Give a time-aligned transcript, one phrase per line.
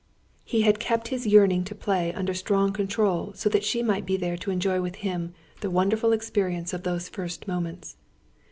[0.43, 4.17] He had kept his yearning to play, under strong control, so that she might be
[4.17, 7.97] there to enjoy with him the wonderful experience of those first moments.